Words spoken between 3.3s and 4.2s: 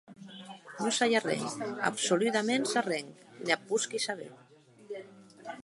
ne ac posqui